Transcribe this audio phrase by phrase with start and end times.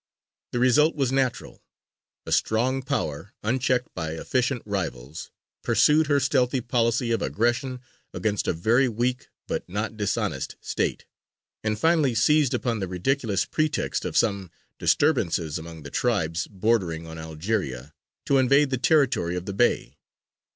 [0.51, 1.61] The result was natural:
[2.25, 5.29] a strong Power, unchecked by efficient rivals,
[5.61, 11.05] pursued her stealthy policy of aggression against a very weak, but not dishonest, State;
[11.63, 17.19] and finally seized upon the ridiculous pretext of some disturbances among the tribes bordering on
[17.19, 17.93] Algeria
[18.25, 19.99] to invade the territory of the Bey.